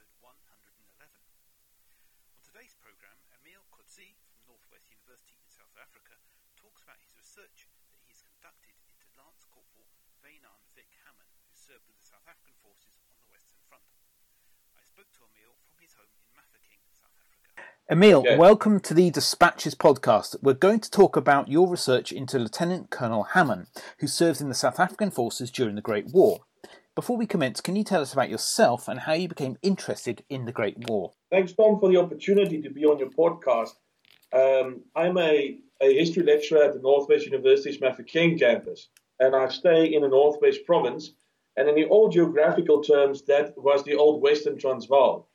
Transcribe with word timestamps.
episode 0.00 0.16
111. 0.24 1.12
On 2.32 2.40
today's 2.40 2.72
programme, 2.80 3.20
Emil 3.36 3.60
Coetzee 3.68 4.16
from 4.24 4.32
Northwest 4.48 4.88
University 4.88 5.36
in 5.36 5.44
South 5.52 5.76
Africa 5.76 6.16
talks 6.56 6.80
about 6.80 6.96
his 7.04 7.12
research 7.12 7.68
that 7.92 8.00
he 8.00 8.08
has 8.08 8.24
conducted 8.24 8.72
into 8.88 9.04
Lance 9.20 9.44
Corporal 9.52 9.92
Wynand 10.24 10.64
Vic 10.72 10.88
Hamman, 11.04 11.28
who 11.44 11.52
served 11.52 11.84
with 11.84 12.00
the 12.00 12.08
South 12.08 12.24
African 12.24 12.56
forces 12.64 12.96
on 13.12 13.20
the 13.20 13.28
Western 13.28 13.60
Front. 13.68 13.84
I 14.72 14.80
spoke 14.88 15.12
to 15.20 15.28
Emil 15.36 15.52
from 15.68 15.76
his 15.84 15.92
home 15.92 16.16
in 16.16 16.32
Mafeking, 16.32 16.80
South 16.96 17.12
Africa. 17.20 17.60
Emil, 17.92 18.24
welcome 18.40 18.80
to 18.80 18.96
the 18.96 19.12
Dispatches 19.12 19.76
podcast. 19.76 20.40
We're 20.40 20.56
going 20.56 20.80
to 20.80 20.88
talk 20.88 21.12
about 21.12 21.52
your 21.52 21.68
research 21.68 22.08
into 22.08 22.40
Lieutenant 22.40 22.88
Colonel 22.88 23.36
Hamman, 23.36 23.68
who 24.00 24.08
served 24.08 24.40
in 24.40 24.48
the 24.48 24.56
South 24.56 24.80
African 24.80 25.12
forces 25.12 25.52
during 25.52 25.76
the 25.76 25.84
Great 25.84 26.08
War. 26.08 26.48
Before 26.96 27.16
we 27.16 27.26
commence, 27.26 27.60
can 27.60 27.76
you 27.76 27.84
tell 27.84 28.02
us 28.02 28.12
about 28.12 28.30
yourself 28.30 28.88
and 28.88 28.98
how 28.98 29.12
you 29.12 29.28
became 29.28 29.56
interested 29.62 30.24
in 30.28 30.44
the 30.44 30.52
Great 30.52 30.76
War? 30.88 31.12
Thanks, 31.30 31.52
Tom, 31.52 31.78
for 31.78 31.88
the 31.88 31.98
opportunity 31.98 32.60
to 32.62 32.70
be 32.70 32.84
on 32.84 32.98
your 32.98 33.10
podcast. 33.10 33.74
Um, 34.32 34.82
I'm 34.96 35.16
a, 35.16 35.58
a 35.80 35.94
history 35.94 36.24
lecturer 36.24 36.64
at 36.64 36.74
the 36.74 36.80
Northwest 36.80 37.26
University's 37.26 37.80
Mafeking 37.80 38.40
campus, 38.40 38.88
and 39.20 39.36
I 39.36 39.48
stay 39.48 39.86
in 39.86 40.02
the 40.02 40.08
Northwest 40.08 40.66
province. 40.66 41.12
And 41.56 41.68
in 41.68 41.76
the 41.76 41.86
old 41.88 42.12
geographical 42.12 42.82
terms, 42.82 43.22
that 43.22 43.54
was 43.56 43.84
the 43.84 43.94
old 43.94 44.20
Western 44.20 44.58
Transvaal. 44.58 45.28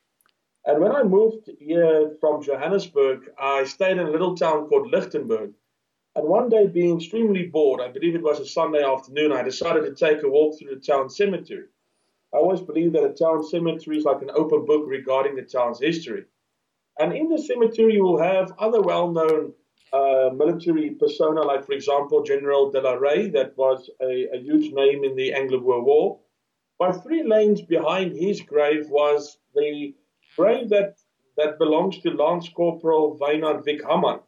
And 0.66 0.82
when 0.82 0.92
I 0.92 1.04
moved 1.04 1.48
here 1.58 2.16
from 2.20 2.42
Johannesburg, 2.42 3.30
I 3.38 3.64
stayed 3.64 3.92
in 3.92 4.06
a 4.06 4.10
little 4.10 4.36
town 4.36 4.66
called 4.66 4.92
Lichtenburg. 4.92 5.54
And 6.16 6.26
one 6.26 6.48
day, 6.48 6.66
being 6.66 6.96
extremely 6.96 7.44
bored, 7.44 7.82
I 7.82 7.88
believe 7.88 8.14
it 8.14 8.22
was 8.22 8.40
a 8.40 8.46
Sunday 8.46 8.82
afternoon, 8.82 9.32
I 9.32 9.42
decided 9.42 9.84
to 9.84 9.94
take 9.94 10.22
a 10.22 10.28
walk 10.30 10.58
through 10.58 10.74
the 10.74 10.80
town 10.80 11.10
cemetery. 11.10 11.66
I 12.32 12.38
always 12.38 12.62
believe 12.62 12.94
that 12.94 13.04
a 13.04 13.12
town 13.12 13.44
cemetery 13.44 13.98
is 13.98 14.04
like 14.04 14.22
an 14.22 14.30
open 14.34 14.64
book 14.64 14.84
regarding 14.86 15.36
the 15.36 15.42
town's 15.42 15.78
history. 15.78 16.24
And 16.98 17.12
in 17.12 17.28
the 17.28 17.36
cemetery, 17.36 17.92
you 17.92 18.02
will 18.02 18.18
have 18.18 18.50
other 18.58 18.80
well 18.80 19.12
known 19.12 19.52
uh, 19.92 20.30
military 20.34 20.92
persona, 20.92 21.42
like, 21.42 21.66
for 21.66 21.72
example, 21.72 22.22
General 22.22 22.70
de 22.70 22.80
la 22.80 22.94
Rey, 22.94 23.28
that 23.28 23.54
was 23.58 23.90
a, 24.00 24.28
a 24.34 24.38
huge 24.38 24.72
name 24.72 25.04
in 25.04 25.16
the 25.16 25.34
Anglo 25.34 25.60
Boer 25.60 25.84
War. 25.84 26.18
But 26.78 27.02
three 27.02 27.24
lanes 27.24 27.60
behind 27.60 28.16
his 28.16 28.40
grave 28.40 28.88
was 28.88 29.36
the 29.54 29.94
grave 30.34 30.70
that, 30.70 30.96
that 31.36 31.58
belongs 31.58 31.98
to 31.98 32.10
Lance 32.10 32.48
Corporal 32.48 33.18
Wynand 33.18 33.66
Vic 33.66 33.82
Hamman. 33.82 34.20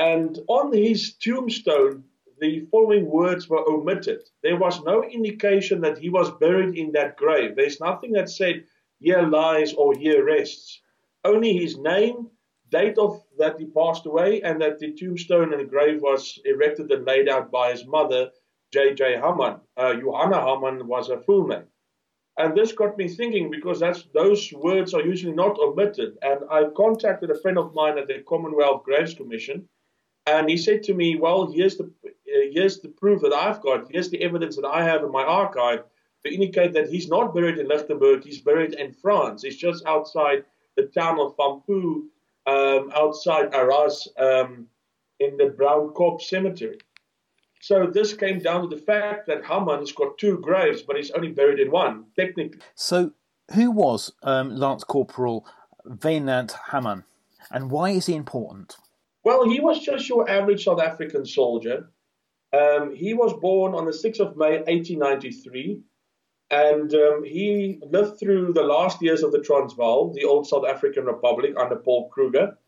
And 0.00 0.38
on 0.48 0.72
his 0.72 1.12
tombstone, 1.16 2.04
the 2.38 2.66
following 2.70 3.04
words 3.04 3.50
were 3.50 3.68
omitted. 3.68 4.22
There 4.42 4.56
was 4.56 4.82
no 4.82 5.04
indication 5.04 5.82
that 5.82 5.98
he 5.98 6.08
was 6.08 6.30
buried 6.30 6.74
in 6.78 6.92
that 6.92 7.18
grave. 7.18 7.54
There's 7.54 7.80
nothing 7.80 8.12
that 8.12 8.30
said, 8.30 8.64
here 8.98 9.20
lies 9.20 9.74
or 9.74 9.94
here 9.94 10.24
rests. 10.24 10.80
Only 11.22 11.52
his 11.52 11.76
name, 11.76 12.30
date 12.70 12.96
of 12.96 13.22
that 13.36 13.60
he 13.60 13.66
passed 13.66 14.06
away, 14.06 14.40
and 14.40 14.62
that 14.62 14.78
the 14.78 14.94
tombstone 14.94 15.52
and 15.52 15.60
the 15.60 15.66
grave 15.66 16.00
was 16.00 16.38
erected 16.46 16.90
and 16.92 17.04
laid 17.04 17.28
out 17.28 17.50
by 17.50 17.72
his 17.72 17.86
mother, 17.86 18.30
J.J. 18.72 19.16
Hamman. 19.16 19.60
Uh, 19.76 19.96
Johanna 19.96 20.36
Hamman 20.36 20.84
was 20.84 21.08
her 21.08 21.20
full 21.20 21.46
name. 21.46 21.68
And 22.38 22.56
this 22.56 22.72
got 22.72 22.96
me 22.96 23.06
thinking 23.06 23.50
because 23.50 23.80
those 24.14 24.50
words 24.54 24.94
are 24.94 25.02
usually 25.02 25.34
not 25.34 25.58
omitted. 25.58 26.16
And 26.22 26.40
I 26.50 26.70
contacted 26.74 27.30
a 27.30 27.40
friend 27.42 27.58
of 27.58 27.74
mine 27.74 27.98
at 27.98 28.08
the 28.08 28.22
Commonwealth 28.26 28.84
Graves 28.84 29.12
Commission, 29.12 29.68
and 30.26 30.48
he 30.48 30.56
said 30.56 30.82
to 30.84 30.94
me, 30.94 31.16
"Well, 31.16 31.50
here's 31.50 31.76
the 31.76 31.84
uh, 31.84 32.08
here's 32.52 32.80
the 32.80 32.88
proof 32.88 33.22
that 33.22 33.32
I've 33.32 33.60
got. 33.60 33.90
Here's 33.90 34.10
the 34.10 34.22
evidence 34.22 34.56
that 34.56 34.66
I 34.66 34.84
have 34.84 35.02
in 35.02 35.10
my 35.10 35.24
archive 35.24 35.84
to 36.24 36.32
indicate 36.32 36.72
that 36.74 36.88
he's 36.88 37.08
not 37.08 37.34
buried 37.34 37.58
in 37.58 37.68
Lichtenburg. 37.68 38.24
He's 38.24 38.40
buried 38.40 38.74
in 38.74 38.92
France. 38.92 39.42
He's 39.42 39.56
just 39.56 39.84
outside 39.86 40.44
the 40.76 40.86
town 40.86 41.18
of 41.18 41.36
Fampoux, 41.36 42.02
um, 42.46 42.90
outside 42.94 43.54
Arras, 43.54 44.06
um, 44.18 44.66
in 45.18 45.36
the 45.36 45.46
Brown's 45.46 45.92
Copse 45.96 46.28
Cemetery." 46.28 46.78
So 47.62 47.86
this 47.86 48.14
came 48.14 48.38
down 48.38 48.62
to 48.62 48.74
the 48.74 48.82
fact 48.82 49.26
that 49.26 49.42
Hamman's 49.42 49.92
got 49.92 50.16
two 50.16 50.38
graves, 50.38 50.80
but 50.80 50.96
he's 50.96 51.10
only 51.10 51.28
buried 51.28 51.60
in 51.60 51.70
one, 51.70 52.06
technically. 52.16 52.58
So, 52.74 53.12
who 53.54 53.70
was 53.70 54.12
um, 54.22 54.56
Lance 54.56 54.82
Corporal 54.82 55.46
Wynand 55.86 56.52
Hamman, 56.70 57.04
and 57.50 57.70
why 57.70 57.90
is 57.90 58.06
he 58.06 58.14
important? 58.14 58.76
Well, 59.22 59.48
he 59.48 59.60
was 59.60 59.80
just 59.80 60.08
your 60.08 60.28
average 60.28 60.64
South 60.64 60.80
African 60.80 61.26
soldier. 61.26 61.90
Um, 62.52 62.94
he 62.94 63.14
was 63.14 63.32
born 63.34 63.74
on 63.74 63.84
the 63.84 63.92
6th 63.92 64.20
of 64.20 64.36
May, 64.36 64.58
1893, 64.58 65.82
and 66.50 66.92
um, 66.94 67.22
he 67.24 67.78
lived 67.82 68.18
through 68.18 68.52
the 68.54 68.62
last 68.62 69.00
years 69.02 69.22
of 69.22 69.30
the 69.30 69.40
Transvaal, 69.40 70.12
the 70.12 70.24
old 70.24 70.48
South 70.48 70.66
African 70.66 71.04
Republic, 71.04 71.54
under 71.56 71.76
Paul 71.76 72.08
Kruger. 72.08 72.58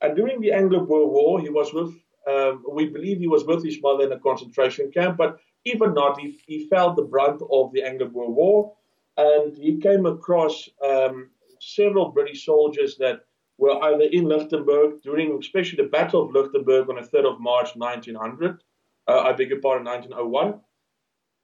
And 0.00 0.14
during 0.14 0.40
the 0.40 0.52
Anglo-Boer 0.52 1.08
War, 1.08 1.40
he 1.40 1.48
was 1.48 1.72
with 1.72 1.92
um, 2.30 2.64
we 2.70 2.86
believe 2.86 3.18
he 3.18 3.26
was 3.26 3.44
with 3.44 3.64
his 3.64 3.82
mother 3.82 4.04
in 4.04 4.12
a 4.12 4.20
concentration 4.20 4.92
camp, 4.92 5.16
but 5.16 5.38
even 5.64 5.92
not, 5.94 6.20
he, 6.20 6.38
he 6.46 6.68
felt 6.68 6.94
the 6.94 7.02
brunt 7.02 7.42
of 7.50 7.72
the 7.72 7.82
Anglo-Boer 7.82 8.30
War, 8.30 8.72
and 9.16 9.56
he 9.56 9.78
came 9.78 10.06
across 10.06 10.68
um, 10.84 11.30
several 11.60 12.10
British 12.10 12.44
soldiers 12.46 12.96
that 12.98 13.22
were 13.62 13.80
either 13.84 14.08
in 14.10 14.24
Lichtenburg 14.24 15.02
during, 15.02 15.38
especially 15.38 15.76
the 15.76 15.88
Battle 15.88 16.22
of 16.22 16.32
Lichtenburg 16.32 16.90
on 16.90 16.96
the 16.96 17.02
3rd 17.02 17.34
of 17.34 17.40
March 17.40 17.76
1900, 17.76 18.60
uh, 19.06 19.20
I 19.20 19.32
beg 19.34 19.50
your 19.50 19.60
pardon, 19.60 19.86
1901. 19.86 20.60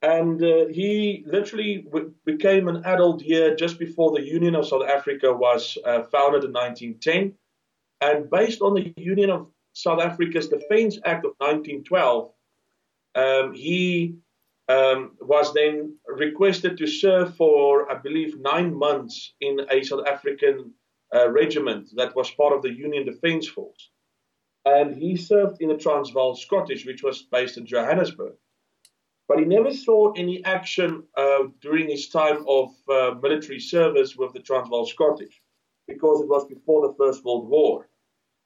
And 0.03 0.43
uh, 0.43 0.67
he 0.67 1.23
literally 1.27 1.83
w- 1.83 2.13
became 2.25 2.67
an 2.67 2.85
adult 2.85 3.23
here 3.23 3.55
just 3.55 3.79
before 3.79 4.11
the 4.11 4.27
Union 4.27 4.57
of 4.57 4.67
South 4.67 4.89
Africa 4.89 5.33
was 5.33 5.79
uh, 5.85 6.03
founded 6.15 6.43
in 6.43 6.53
1910. 6.53 7.35
And 8.01 8.29
based 8.29 8.63
on 8.63 8.75
the 8.75 8.93
Union 8.97 9.31
of 9.31 9.53
South 9.73 10.01
Africa's 10.01 10.49
Defence 10.49 10.99
Act 11.05 11.25
of 11.25 11.35
1912, 11.39 12.33
um, 13.15 13.53
he 13.55 14.17
um, 14.69 15.13
was 15.21 15.55
then 15.55 15.97
requested 16.09 16.79
to 16.79 16.87
serve 16.89 17.37
for, 17.37 17.91
I 17.93 17.95
believe, 17.95 18.41
nine 18.41 18.75
months 18.75 19.35
in 19.41 19.61
a 19.71 19.85
South 19.85 20.07
African 20.07 20.75
uh, 21.15 21.31
regiment 21.31 21.91
that 21.97 22.15
was 22.15 22.31
part 22.31 22.55
of 22.55 22.63
the 22.63 22.73
Union 22.73 23.05
Defence 23.05 23.49
Force. 23.49 23.91
And 24.65 24.95
he 24.95 25.17
served 25.17 25.63
in 25.63 25.69
the 25.69 25.77
Transvaal 25.77 26.35
Scottish, 26.35 26.85
which 26.85 27.03
was 27.03 27.23
based 27.23 27.57
in 27.57 27.67
Johannesburg. 27.67 28.35
But 29.29 29.39
he 29.39 29.45
never 29.45 29.73
saw 29.73 30.13
any 30.13 30.45
action 30.45 31.05
uh, 31.17 31.45
during 31.61 31.89
his 31.89 32.09
time 32.09 32.45
of 32.49 32.71
uh, 32.89 33.15
military 33.23 33.61
service 33.61 34.17
with 34.17 34.33
the 34.33 34.41
Transvaal 34.41 34.87
Scottish 34.87 35.43
because 35.87 36.21
it 36.21 36.29
was 36.29 36.47
before 36.47 36.87
the 36.87 36.95
First 36.95 37.25
World 37.25 37.49
War. 37.49 37.89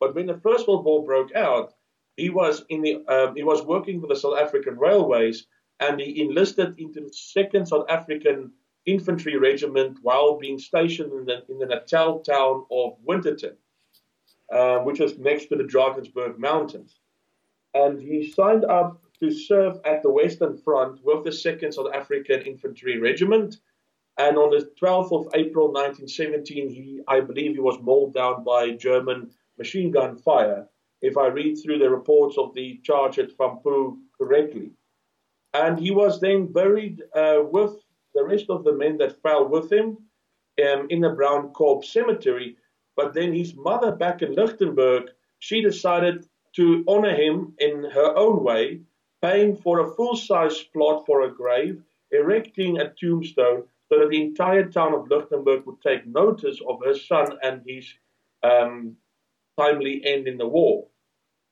But 0.00 0.14
when 0.14 0.26
the 0.26 0.40
First 0.40 0.66
World 0.66 0.84
War 0.84 1.04
broke 1.04 1.34
out, 1.34 1.74
he 2.16 2.30
was 2.30 2.64
in 2.68 2.82
the 2.82 3.04
uh, 3.06 3.32
he 3.34 3.42
was 3.42 3.62
working 3.62 4.00
for 4.00 4.06
the 4.06 4.16
South 4.16 4.38
African 4.38 4.76
Railways, 4.78 5.46
and 5.80 6.00
he 6.00 6.20
enlisted 6.22 6.78
into 6.78 7.00
the 7.00 7.12
Second 7.12 7.66
South 7.66 7.86
African 7.88 8.52
Infantry 8.86 9.36
Regiment 9.36 9.98
while 10.02 10.38
being 10.38 10.58
stationed 10.58 11.12
in 11.12 11.24
the 11.24 11.44
in 11.48 11.58
the 11.58 11.66
Natal 11.66 12.20
town 12.20 12.64
of 12.70 12.96
Winterton, 13.04 13.56
uh, 14.52 14.78
which 14.78 14.98
was 14.98 15.18
next 15.18 15.46
to 15.46 15.56
the 15.56 15.64
Drakensberg 15.64 16.38
Mountains. 16.38 16.98
And 17.74 18.00
he 18.00 18.30
signed 18.30 18.64
up 18.64 19.00
to 19.20 19.30
serve 19.30 19.78
at 19.84 20.02
the 20.02 20.10
Western 20.10 20.58
Front 20.58 21.00
with 21.04 21.24
the 21.24 21.32
Second 21.32 21.72
South 21.72 21.94
African 21.94 22.42
Infantry 22.42 22.98
Regiment. 22.98 23.56
And 24.18 24.36
on 24.36 24.50
the 24.50 24.68
12th 24.80 25.12
of 25.12 25.32
April 25.34 25.68
1917, 25.68 26.68
he, 26.68 27.00
I 27.08 27.20
believe, 27.20 27.54
he 27.54 27.60
was 27.60 27.80
mauled 27.80 28.14
down 28.14 28.44
by 28.44 28.72
German 28.72 29.30
machine 29.56 29.90
gun 29.90 30.18
fire, 30.18 30.68
if 31.00 31.16
I 31.16 31.28
read 31.28 31.54
through 31.56 31.78
the 31.78 31.88
reports 31.88 32.36
of 32.36 32.52
the 32.52 32.78
charge 32.82 33.18
at 33.18 33.36
Fampoux 33.36 33.96
correctly. 34.18 34.72
And 35.54 35.78
he 35.78 35.90
was 35.92 36.20
then 36.20 36.46
buried 36.46 37.02
uh, 37.14 37.42
with 37.50 37.76
the 38.14 38.24
rest 38.24 38.46
of 38.48 38.64
the 38.64 38.72
men 38.72 38.98
that 38.98 39.22
fell 39.22 39.48
with 39.48 39.70
him 39.72 39.96
um, 40.64 40.86
in 40.90 41.00
the 41.00 41.10
Brown's 41.10 41.50
Copse 41.54 41.92
cemetery. 41.92 42.56
But 42.96 43.14
then 43.14 43.32
his 43.32 43.54
mother 43.54 43.92
back 43.92 44.22
in 44.22 44.34
Lichtenburg, 44.34 45.08
she 45.38 45.62
decided 45.62 46.26
to 46.56 46.84
honor 46.86 47.14
him 47.14 47.54
in 47.58 47.84
her 47.90 48.16
own 48.16 48.44
way, 48.44 48.80
paying 49.22 49.56
for 49.56 49.80
a 49.80 49.90
full 49.94 50.16
size 50.16 50.62
plot 50.62 51.06
for 51.06 51.22
a 51.22 51.34
grave, 51.34 51.82
erecting 52.10 52.78
a 52.78 52.92
tombstone 53.00 53.64
so 53.88 53.98
that 53.98 54.10
the 54.10 54.22
entire 54.22 54.68
town 54.68 54.94
of 54.94 55.08
Lichtenburg 55.08 55.64
would 55.66 55.80
take 55.80 56.06
notice 56.06 56.58
of 56.68 56.80
her 56.84 56.94
son 56.94 57.38
and 57.42 57.62
his 57.66 57.86
um, 58.42 58.96
timely 59.58 60.02
end 60.04 60.28
in 60.28 60.38
the 60.38 60.48
war. 60.48 60.86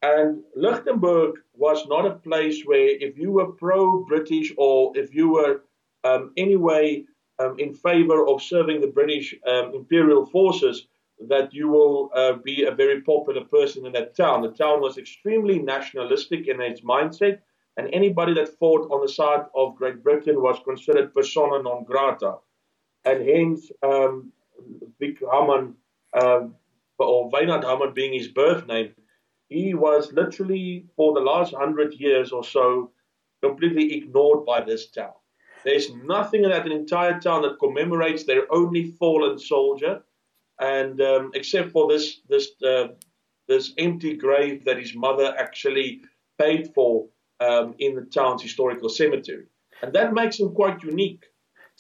And 0.03 0.43
Lichtenburg 0.57 1.35
was 1.55 1.87
not 1.87 2.07
a 2.07 2.17
place 2.17 2.63
where, 2.65 2.89
if 2.89 3.19
you 3.19 3.33
were 3.33 3.53
pro 3.53 4.05
British 4.05 4.53
or 4.57 4.93
if 4.97 5.15
you 5.15 5.31
were 5.31 5.63
um, 6.05 6.33
anyway 6.37 7.05
um, 7.39 7.57
in 7.59 7.75
favor 7.75 8.27
of 8.27 8.43
serving 8.43 8.81
the 8.81 8.87
British 8.87 9.35
um, 9.47 9.73
imperial 9.75 10.27
forces, 10.27 10.87
that 11.29 11.53
you 11.53 11.69
will 11.69 12.11
uh, 12.15 12.35
be 12.35 12.65
a 12.65 12.71
very 12.71 13.03
popular 13.03 13.45
person 13.45 13.87
in 13.87 13.93
that 13.93 14.17
town. 14.17 14.43
The 14.43 14.53
town 14.53 14.81
was 14.81 14.99
extremely 14.99 15.59
nationalistic 15.59 16.49
in 16.49 16.61
its 16.61 16.81
mindset, 16.83 17.41
and 17.77 17.89
anybody 17.93 18.35
that 18.35 18.59
fought 18.59 18.91
on 18.91 19.01
the 19.03 19.09
side 19.13 19.45
of 19.55 19.77
Great 19.77 20.03
Britain 20.03 20.41
was 20.43 20.59
considered 20.65 21.15
persona 21.15 21.63
non 21.63 21.85
grata. 21.85 22.37
And 23.05 23.27
hence, 23.29 23.71
um, 23.83 24.33
Vic 24.99 25.21
Hamman, 25.21 25.75
uh, 26.15 26.43
or 26.99 27.31
Wynand 27.31 27.65
Hamman 27.65 27.95
being 27.95 28.13
his 28.13 28.29
birth 28.29 28.67
name, 28.67 28.95
he 29.49 29.75
was 29.75 30.13
literally, 30.13 30.87
for 30.97 31.15
the 31.15 31.21
last 31.21 31.55
hundred 31.55 31.95
years 31.95 32.33
or 32.33 32.45
so, 32.45 32.93
completely 33.43 33.95
ignored 33.97 34.45
by 34.47 34.63
this 34.63 34.91
town. 34.91 35.13
There's 35.65 35.93
nothing 35.95 36.45
in 36.45 36.51
that 36.51 36.67
entire 36.67 37.21
town 37.21 37.43
that 37.43 37.59
commemorates 37.59 38.25
their 38.25 38.53
only 38.53 38.93
fallen 38.93 39.39
soldier, 39.39 40.03
and 40.59 41.01
um, 41.01 41.31
except 41.35 41.71
for 41.71 41.89
this 41.89 42.21
this 42.29 42.51
uh, 42.63 42.89
this 43.47 43.73
empty 43.79 44.17
grave 44.17 44.65
that 44.65 44.79
his 44.79 44.95
mother 44.95 45.35
actually 45.37 46.03
paid 46.39 46.73
for 46.75 47.09
um, 47.41 47.75
in 47.79 47.95
the 47.95 48.03
town's 48.03 48.43
historical 48.43 48.89
cemetery, 48.89 49.47
and 49.83 49.93
that 49.93 50.15
makes 50.15 50.39
him 50.41 50.55
quite 50.55 50.83
unique. 50.83 51.25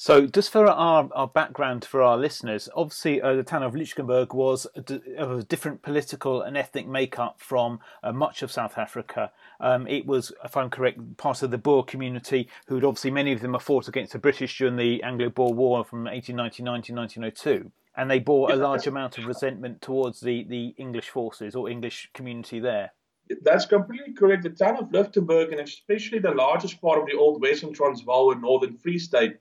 So, 0.02 0.26
just 0.26 0.50
for 0.50 0.67
our, 0.67 1.11
our 1.14 1.29
background 1.29 1.85
for 1.85 2.00
our 2.00 2.17
listeners, 2.17 2.70
obviously 2.75 3.20
uh, 3.20 3.35
the 3.35 3.43
town 3.43 3.62
of 3.62 3.75
Lichtenburg 3.75 4.32
was 4.32 4.64
of 4.64 5.31
a 5.31 5.43
different 5.43 5.82
political 5.82 6.41
and 6.41 6.56
ethnic 6.56 6.88
makeup 6.88 7.38
from 7.38 7.81
uh, 8.02 8.11
much 8.11 8.41
of 8.41 8.50
South 8.50 8.79
Africa. 8.79 9.31
Um, 9.61 9.87
it 9.87 10.06
was, 10.06 10.32
if 10.43 10.56
I'm 10.56 10.70
correct, 10.70 11.19
part 11.19 11.43
of 11.43 11.50
the 11.50 11.58
Boer 11.58 11.85
community, 11.85 12.49
who 12.67 12.76
had 12.76 12.85
obviously 12.85 13.11
many 13.11 13.32
of 13.32 13.43
them 13.43 13.52
have 13.52 13.62
fought 13.62 13.88
against 13.88 14.14
the 14.14 14.19
British 14.19 14.56
during 14.56 14.76
the 14.76 15.02
Anglo-Boer 15.02 15.52
War 15.52 15.85
from 15.85 16.05
1899 16.05 16.64
to 16.64 16.94
1902, 16.94 17.70
and 17.94 18.11
they 18.11 18.20
bore 18.20 18.50
a 18.50 18.56
large 18.56 18.87
amount 18.87 19.19
of 19.19 19.26
resentment 19.26 19.82
towards 19.82 20.20
the, 20.20 20.44
the 20.44 20.75
English 20.79 21.11
forces 21.11 21.55
or 21.55 21.69
English 21.69 22.08
community 22.14 22.58
there. 22.58 22.94
That's 23.43 23.67
completely 23.67 24.14
correct. 24.14 24.44
The 24.44 24.49
town 24.49 24.79
of 24.79 24.91
Lichtenburg, 24.93 25.53
and 25.53 25.61
especially 25.61 26.20
the 26.20 26.31
largest 26.31 26.81
part 26.81 26.99
of 26.99 27.05
the 27.05 27.19
old 27.19 27.43
Western 27.43 27.75
Transvaal 27.75 28.32
and 28.32 28.41
Northern 28.41 28.79
Free 28.79 28.99
State, 28.99 29.37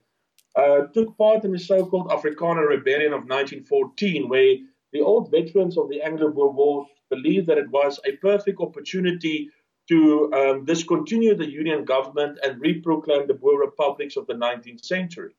uh, 0.60 0.86
took 0.94 1.16
part 1.16 1.44
in 1.44 1.52
the 1.52 1.58
so-called 1.58 2.10
Afrikaner 2.10 2.68
Rebellion 2.68 3.12
of 3.12 3.20
1914, 3.20 4.28
where 4.28 4.56
the 4.92 5.00
old 5.00 5.30
veterans 5.30 5.78
of 5.78 5.88
the 5.88 6.02
Anglo-Boer 6.02 6.52
War 6.52 6.86
believed 7.08 7.46
that 7.46 7.58
it 7.58 7.70
was 7.70 7.98
a 8.04 8.16
perfect 8.16 8.60
opportunity 8.60 9.50
to 9.88 10.30
um, 10.32 10.64
discontinue 10.64 11.34
the 11.34 11.50
Union 11.50 11.84
government 11.84 12.38
and 12.42 12.62
reproclaim 12.62 13.26
the 13.26 13.34
Boer 13.34 13.58
republics 13.58 14.16
of 14.16 14.26
the 14.26 14.34
19th 14.34 14.84
century. 14.84 15.32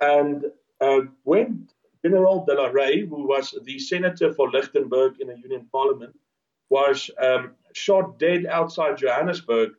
And 0.00 0.44
uh, 0.80 1.00
when 1.22 1.68
General 2.04 2.44
de 2.44 2.54
la 2.54 2.66
Rey, 2.66 3.00
who 3.00 3.26
was 3.26 3.54
the 3.64 3.78
senator 3.78 4.32
for 4.34 4.50
Lichtenburg 4.50 5.20
in 5.20 5.28
the 5.28 5.38
Union 5.38 5.66
Parliament, 5.72 6.14
was 6.68 7.10
um, 7.18 7.52
shot 7.72 8.18
dead 8.18 8.46
outside 8.46 8.98
Johannesburg, 8.98 9.70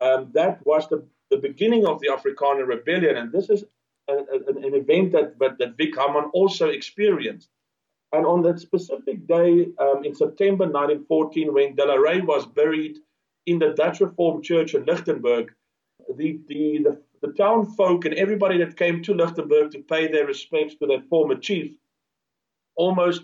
um, 0.00 0.30
that 0.34 0.64
was 0.66 0.88
the, 0.88 1.04
the 1.30 1.38
beginning 1.38 1.86
of 1.86 2.00
the 2.00 2.08
Afrikaner 2.08 2.66
Rebellion. 2.66 3.16
And 3.16 3.32
this 3.32 3.48
is 3.48 3.64
a, 4.08 4.14
an 4.48 4.74
event 4.74 5.12
that, 5.12 5.38
that, 5.38 5.58
that 5.58 5.76
Vic 5.76 5.94
Hamman 5.94 6.30
also 6.32 6.68
experienced. 6.68 7.48
And 8.12 8.26
on 8.26 8.42
that 8.42 8.60
specific 8.60 9.26
day 9.26 9.68
um, 9.78 10.04
in 10.04 10.14
September 10.14 10.64
1914, 10.64 11.52
when 11.52 11.74
De 11.74 11.84
La 11.84 11.94
Rey 11.94 12.20
was 12.20 12.46
buried 12.46 12.98
in 13.46 13.58
the 13.58 13.70
Dutch 13.70 14.00
Reformed 14.00 14.44
Church 14.44 14.74
in 14.74 14.84
Lichtenburg, 14.84 15.48
the, 16.16 16.38
the, 16.48 16.82
the, 16.82 17.02
the 17.22 17.32
town 17.32 17.74
folk 17.74 18.04
and 18.04 18.14
everybody 18.14 18.58
that 18.58 18.76
came 18.76 19.02
to 19.02 19.14
Lichtenburg 19.14 19.70
to 19.72 19.82
pay 19.82 20.10
their 20.10 20.26
respects 20.26 20.74
to 20.76 20.86
their 20.86 21.00
former 21.08 21.36
chief 21.36 21.72
almost 22.74 23.22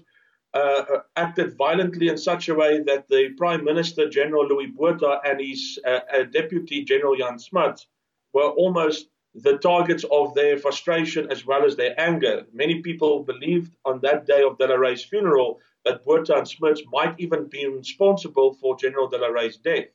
uh, 0.54 0.84
uh 0.94 1.00
acted 1.16 1.56
violently 1.56 2.08
in 2.08 2.16
such 2.16 2.48
a 2.48 2.54
way 2.54 2.80
that 2.82 3.06
the 3.08 3.30
Prime 3.36 3.64
Minister, 3.64 4.08
General 4.08 4.46
Louis 4.46 4.66
Botha, 4.66 5.20
and 5.24 5.40
his 5.40 5.78
uh, 5.86 6.00
uh, 6.14 6.22
Deputy 6.24 6.84
General 6.84 7.16
Jan 7.16 7.38
Smuts 7.38 7.86
were 8.32 8.50
almost 8.50 9.08
the 9.34 9.58
targets 9.58 10.04
of 10.10 10.34
their 10.34 10.58
frustration 10.58 11.30
as 11.30 11.46
well 11.46 11.64
as 11.64 11.76
their 11.76 11.98
anger. 12.00 12.46
Many 12.52 12.80
people 12.82 13.22
believed 13.22 13.72
on 13.84 14.00
that 14.00 14.26
day 14.26 14.42
of 14.42 14.58
De 14.58 14.66
La 14.66 14.74
Rey's 14.74 15.04
funeral 15.04 15.60
that 15.84 16.04
Botha 16.04 16.34
and 16.34 16.48
Smuts 16.48 16.82
might 16.92 17.14
even 17.18 17.46
be 17.46 17.66
responsible 17.66 18.54
for 18.54 18.76
General 18.76 19.08
De 19.08 19.18
La 19.18 19.28
Rey's 19.28 19.56
death. 19.56 19.86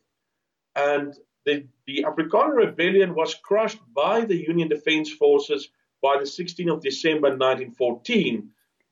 And 0.76 1.14
the, 1.46 1.68
the 1.86 2.06
Afrikaner 2.08 2.56
rebellion 2.56 3.16
was 3.16 3.36
crushed 3.36 3.80
by 3.94 4.22
the 4.22 4.36
Union 4.36 4.70
Defense 4.70 5.12
Forces 5.12 5.70
by 6.02 6.18
the 6.18 6.26
16th 6.26 6.74
of 6.74 6.82
December 6.82 7.30
1914. 7.30 8.50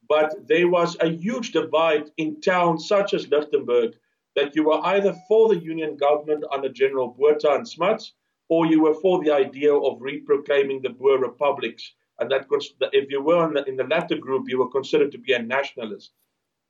But 0.07 0.47
there 0.47 0.67
was 0.67 0.97
a 0.99 1.07
huge 1.07 1.51
divide 1.51 2.11
in 2.17 2.41
towns 2.41 2.87
such 2.87 3.13
as 3.13 3.29
Lichtenburg 3.29 3.93
that 4.35 4.55
you 4.55 4.65
were 4.65 4.85
either 4.85 5.15
for 5.27 5.49
the 5.49 5.59
Union 5.59 5.95
government 5.95 6.43
under 6.51 6.69
General 6.69 7.07
Botha 7.07 7.51
and 7.51 7.67
Smuts 7.67 8.13
or 8.51 8.65
you 8.65 8.81
were 8.81 8.93
for 8.93 9.23
the 9.23 9.31
idea 9.31 9.73
of 9.73 9.99
reproclaiming 9.99 10.83
the 10.83 10.89
Boer 10.89 11.17
republics. 11.17 11.93
And 12.19 12.29
that 12.29 12.47
if 12.91 13.09
you 13.09 13.21
were 13.23 13.47
in 13.47 13.53
the, 13.53 13.63
in 13.63 13.77
the 13.77 13.85
latter 13.85 14.17
group, 14.17 14.49
you 14.49 14.59
were 14.59 14.69
considered 14.69 15.11
to 15.13 15.17
be 15.17 15.31
a 15.31 15.41
nationalist. 15.41 16.11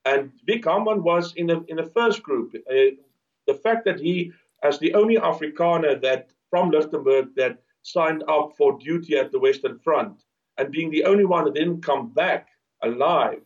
And 0.06 0.32
Vic 0.46 0.64
Hamman 0.64 1.02
was 1.02 1.34
in 1.36 1.48
the 1.48 1.66
in 1.68 1.78
the 1.78 1.92
first 1.98 2.22
group. 2.22 2.56
Uh, 2.56 2.92
the 3.48 3.56
fact 3.64 3.86
that 3.86 4.00
he, 4.00 4.32
as 4.64 4.78
the 4.78 4.94
only 4.94 5.18
Afrikaner 5.18 6.00
that 6.02 6.30
from 6.52 6.70
Lichtenburg 6.70 7.36
that 7.36 7.58
signed 7.82 8.24
up 8.28 8.54
for 8.58 8.78
duty 8.78 9.18
at 9.18 9.32
the 9.32 9.40
Western 9.40 9.80
Front, 9.80 10.24
and 10.58 10.72
being 10.72 10.92
the 10.92 11.06
only 11.06 11.26
one 11.26 11.46
that 11.46 11.56
didn't 11.56 11.82
come 11.82 12.14
back 12.14 12.48
alive, 12.84 13.42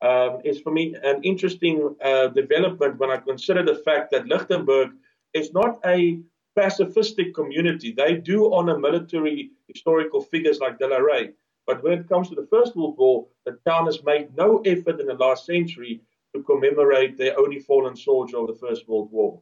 um, 0.00 0.40
is 0.44 0.60
for 0.60 0.72
me 0.72 0.94
an 1.02 1.22
interesting 1.22 1.94
uh, 2.02 2.28
development 2.28 2.98
when 2.98 3.10
I 3.10 3.18
consider 3.18 3.62
the 3.62 3.82
fact 3.88 4.10
that 4.12 4.26
Lichtenburg 4.26 4.90
is 5.34 5.52
not 5.52 5.78
a 5.84 6.18
pacifistic 6.56 7.34
community. 7.34 7.92
They 7.92 8.16
do 8.16 8.52
honor 8.52 8.78
military 8.78 9.50
historical 9.68 10.20
figures 10.20 10.58
like 10.58 10.78
De 10.78 10.86
La 10.86 10.96
Rey. 10.96 11.30
But 11.66 11.82
when 11.82 11.92
it 11.92 12.08
comes 12.08 12.28
to 12.28 12.34
the 12.34 12.46
First 12.50 12.76
World 12.76 12.96
War, 12.96 13.26
the 13.44 13.58
town 13.66 13.86
has 13.86 14.02
made 14.04 14.36
no 14.36 14.60
effort 14.60 15.00
in 15.00 15.06
the 15.06 15.14
last 15.14 15.46
century 15.46 16.00
to 16.34 16.42
commemorate 16.42 17.18
their 17.18 17.38
only 17.38 17.58
fallen 17.58 17.96
soldier 17.96 18.38
of 18.38 18.46
the 18.46 18.54
First 18.54 18.88
World 18.88 19.10
War. 19.10 19.40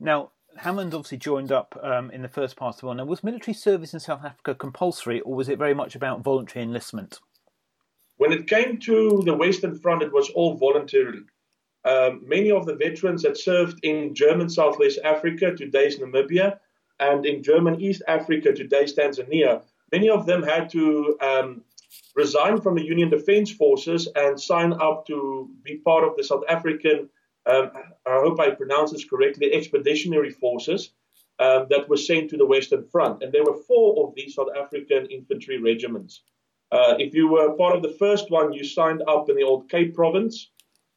Now, 0.00 0.32
Hamman 0.58 0.86
obviously 0.86 1.18
joined 1.18 1.52
up 1.52 1.78
um, 1.82 2.10
in 2.10 2.22
the 2.22 2.28
first 2.28 2.56
part 2.56 2.74
of 2.74 2.80
the 2.80 2.86
war. 2.86 2.94
Now, 2.94 3.04
was 3.04 3.24
military 3.24 3.54
service 3.54 3.94
in 3.94 4.00
South 4.00 4.24
Africa 4.24 4.54
compulsory, 4.54 5.20
or 5.20 5.34
was 5.34 5.48
it 5.48 5.58
very 5.58 5.74
much 5.74 5.94
about 5.94 6.22
voluntary 6.22 6.64
enlistment? 6.64 7.20
When 8.16 8.32
it 8.32 8.48
came 8.48 8.78
to 8.80 9.22
the 9.24 9.34
Western 9.34 9.78
Front, 9.78 10.02
it 10.02 10.12
was 10.12 10.30
all 10.30 10.56
voluntary. 10.56 11.20
Um, 11.84 12.22
many 12.26 12.50
of 12.50 12.66
the 12.66 12.76
veterans 12.76 13.22
that 13.22 13.36
served 13.36 13.84
in 13.84 14.14
German 14.14 14.48
Southwest 14.48 14.98
Africa, 15.04 15.54
today's 15.54 15.98
Namibia, 15.98 16.58
and 17.00 17.26
in 17.26 17.42
German 17.42 17.80
East 17.80 18.02
Africa, 18.06 18.52
today's 18.52 18.94
Tanzania, 18.94 19.62
many 19.90 20.08
of 20.08 20.26
them 20.26 20.42
had 20.42 20.70
to 20.70 21.16
um, 21.20 21.62
resign 22.14 22.60
from 22.60 22.76
the 22.76 22.84
Union 22.84 23.10
Defense 23.10 23.50
Forces 23.50 24.08
and 24.14 24.40
sign 24.40 24.72
up 24.74 25.06
to 25.06 25.50
be 25.62 25.76
part 25.78 26.04
of 26.04 26.16
the 26.16 26.22
South 26.24 26.44
African, 26.48 27.08
um, 27.46 27.70
I 28.06 28.20
hope 28.20 28.38
I 28.38 28.50
pronounce 28.50 28.92
this 28.92 29.04
correctly, 29.04 29.52
expeditionary 29.52 30.30
forces 30.30 30.90
um, 31.38 31.66
that 31.70 31.88
were 31.88 31.96
sent 31.96 32.30
to 32.30 32.36
the 32.36 32.46
Western 32.46 32.84
Front. 32.84 33.22
And 33.22 33.32
there 33.32 33.44
were 33.44 33.56
four 33.66 34.06
of 34.06 34.14
these 34.14 34.34
South 34.34 34.50
African 34.56 35.06
infantry 35.06 35.58
regiments. 35.58 36.22
Uh, 36.70 36.94
if 36.98 37.14
you 37.14 37.28
were 37.28 37.52
part 37.54 37.74
of 37.76 37.82
the 37.82 37.96
first 37.98 38.30
one, 38.30 38.52
you 38.52 38.64
signed 38.64 39.02
up 39.08 39.28
in 39.28 39.36
the 39.36 39.42
old 39.42 39.68
Cape 39.68 39.94
Province. 39.94 40.50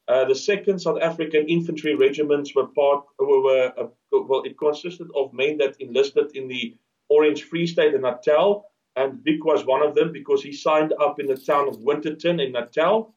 Uh, 0.08 0.26
the 0.26 0.36
second 0.36 0.80
South 0.80 1.02
African 1.02 1.48
infantry 1.48 1.96
regiments 1.96 2.54
were 2.54 2.68
part 2.68 3.06
were, 3.20 3.74
uh, 3.78 3.88
well 4.12 4.44
it 4.44 4.58
consisted 4.58 5.08
of 5.16 5.34
men 5.34 5.58
that 5.58 5.80
enlisted 5.80 6.36
in 6.36 6.48
the 6.48 6.76
Orange 7.10 7.44
Free 7.44 7.66
State 7.66 7.94
in 7.94 8.02
Natal 8.02 8.70
and 8.96 9.22
Vic 9.24 9.44
was 9.44 9.66
one 9.66 9.82
of 9.82 9.94
them 9.96 10.12
because 10.12 10.42
he 10.42 10.54
signed 10.54 10.94
up 11.02 11.20
in 11.20 11.26
the 11.26 11.36
town 11.36 11.68
of 11.68 11.82
Winterton 11.82 12.40
in 12.40 12.54
Natal. 12.54 13.14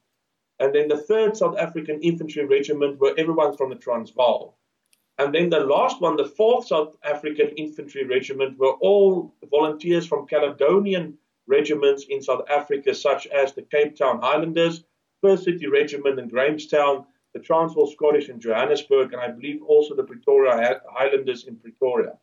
And 0.59 0.75
then 0.75 0.89
the 0.89 0.97
third 0.97 1.37
South 1.37 1.57
African 1.57 2.01
infantry 2.01 2.43
regiment 2.43 2.99
were 2.99 3.13
everyone 3.17 3.55
from 3.55 3.69
the 3.69 3.77
Transvaal. 3.77 4.57
And 5.17 5.33
then 5.33 5.49
the 5.49 5.61
last 5.61 6.01
one 6.01 6.17
the 6.17 6.25
fourth 6.25 6.67
South 6.67 6.97
African 7.03 7.49
infantry 7.55 8.03
regiment 8.03 8.57
were 8.57 8.73
all 8.81 9.33
volunteers 9.49 10.05
from 10.05 10.27
Caledonian 10.27 11.17
regiments 11.47 12.05
in 12.09 12.21
South 12.21 12.43
Africa 12.49 12.93
such 12.93 13.27
as 13.27 13.53
the 13.53 13.63
Cape 13.63 13.95
Town 13.95 14.21
Highlanders 14.21 14.83
First 15.21 15.43
City 15.43 15.67
Regiment 15.67 16.19
in 16.19 16.27
Grahamstown, 16.27 17.05
the 17.33 17.39
Transvaal 17.39 17.87
Scottish 17.87 18.29
in 18.29 18.39
Johannesburg, 18.39 19.13
and 19.13 19.21
I 19.21 19.29
believe 19.29 19.61
also 19.63 19.95
the 19.95 20.03
Pretoria 20.03 20.81
Highlanders 20.91 21.45
in 21.45 21.57
Pretoria. 21.57 22.17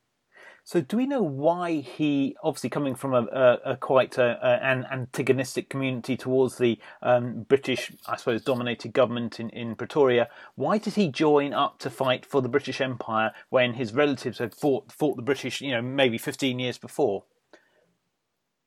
So, 0.65 0.81
do 0.81 0.97
we 0.97 1.07
know 1.07 1.23
why 1.23 1.75
he, 1.75 2.37
obviously 2.43 2.71
coming 2.71 2.97
from 2.97 3.15
a, 3.15 3.23
a, 3.23 3.73
a 3.73 3.77
quite 3.77 4.19
a, 4.19 4.59
an 4.65 4.85
antagonistic 4.91 5.69
community 5.69 6.17
towards 6.17 6.59
the 6.59 6.81
um, 7.03 7.45
British, 7.45 7.93
I 8.09 8.17
suppose, 8.17 8.43
dominated 8.43 8.93
government 8.93 9.39
in, 9.39 9.49
in 9.51 9.77
Pretoria, 9.77 10.29
why 10.57 10.79
did 10.79 10.95
he 10.95 11.07
join 11.07 11.55
up 11.55 11.79
to 11.79 11.89
fight 11.89 12.27
for 12.27 12.43
the 12.43 12.49
British 12.49 12.81
Empire 12.81 13.31
when 13.49 13.75
his 13.75 13.95
relatives 13.95 14.39
had 14.39 14.57
fought 14.57 14.91
fought 14.91 15.15
the 15.15 15.23
British, 15.23 15.61
you 15.61 15.71
know, 15.71 15.83
maybe 15.83 16.19
fifteen 16.19 16.59
years 16.59 16.79
before? 16.79 17.23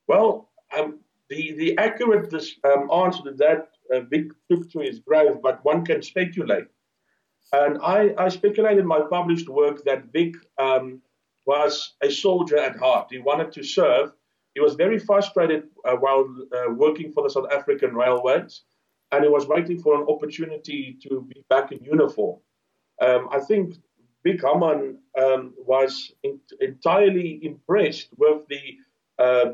Well, 0.08 0.48
um, 0.78 0.99
the, 1.30 1.54
the 1.54 1.78
accurate 1.78 2.34
um, 2.64 2.90
answer 2.92 3.24
to 3.24 3.32
that, 3.34 3.70
uh, 3.94 4.02
Vic 4.02 4.28
took 4.50 4.70
to 4.72 4.80
his 4.80 5.00
grave, 5.00 5.36
but 5.42 5.64
one 5.64 5.86
can 5.86 6.02
speculate. 6.02 6.68
And 7.54 7.80
I, 7.82 8.14
I 8.18 8.30
speculate 8.30 8.78
in 8.78 8.86
my 8.86 9.02
published 9.10 9.50
work 9.50 9.84
that 9.86 10.12
Vic 10.12 10.36
um, 10.58 11.02
was 11.46 11.94
a 12.04 12.12
soldier 12.12 12.58
at 12.58 12.78
heart. 12.78 13.08
He 13.10 13.20
wanted 13.20 13.52
to 13.54 13.64
serve. 13.64 14.12
He 14.56 14.62
was 14.62 14.76
very 14.76 15.00
frustrated 15.00 15.64
uh, 15.86 15.96
while 15.96 16.28
uh, 16.56 16.74
working 16.74 17.12
for 17.12 17.24
the 17.24 17.30
South 17.30 17.52
African 17.52 17.96
Railways, 17.96 18.64
and 19.12 19.24
he 19.24 19.30
was 19.30 19.48
waiting 19.48 19.80
for 19.82 19.96
an 19.96 20.06
opportunity 20.08 20.98
to 21.04 21.22
be 21.22 21.44
back 21.50 21.72
in 21.72 21.84
uniform. 21.84 22.40
Um, 23.02 23.30
I 23.32 23.40
think 23.40 23.76
Vic 24.24 24.42
Hamman 24.42 24.98
um, 25.18 25.54
was 25.58 26.12
in, 26.24 26.40
entirely 26.60 27.40
impressed 27.44 28.10
with 28.18 28.48
the 28.50 28.62